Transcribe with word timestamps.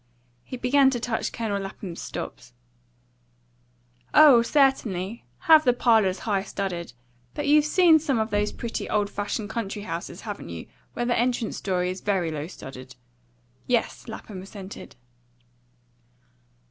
He 0.43 0.57
began 0.57 0.89
to 0.89 0.99
touch 0.99 1.31
Colonel 1.31 1.61
Lapham's 1.61 2.01
stops. 2.01 2.53
"Oh, 4.15 4.41
certainly, 4.41 5.25
have 5.41 5.63
the 5.63 5.73
parlours 5.73 6.17
high 6.25 6.41
studded. 6.41 6.93
But 7.35 7.45
you've 7.45 7.65
seen 7.65 7.99
some 7.99 8.17
of 8.17 8.31
those 8.31 8.51
pretty 8.51 8.89
old 8.89 9.11
fashioned 9.11 9.51
country 9.51 9.83
houses, 9.83 10.21
haven't 10.21 10.49
you, 10.49 10.65
where 10.93 11.05
the 11.05 11.15
entrance 11.19 11.57
story 11.57 11.91
is 11.91 12.01
very 12.01 12.31
low 12.31 12.47
studded?" 12.47 12.95
"Yes," 13.67 14.07
Lapham 14.07 14.41
assented. 14.41 14.95